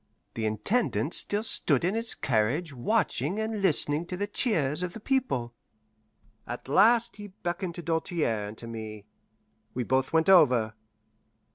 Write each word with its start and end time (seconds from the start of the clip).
The 0.33 0.47
Intendant 0.47 1.13
still 1.13 1.43
stood 1.43 1.85
in 1.85 1.93
his 1.93 2.15
carriage 2.15 2.73
watching 2.73 3.39
and 3.39 3.61
listening 3.61 4.07
to 4.07 4.17
the 4.17 4.25
cheers 4.25 4.81
of 4.81 4.93
the 4.93 4.99
people. 4.99 5.53
At 6.47 6.67
last 6.67 7.17
he 7.17 7.27
beckoned 7.27 7.75
to 7.75 7.83
Doltaire 7.83 8.47
and 8.47 8.57
to 8.57 8.65
me. 8.65 9.05
We 9.75 9.83
both 9.83 10.11
went 10.11 10.27
over. 10.27 10.73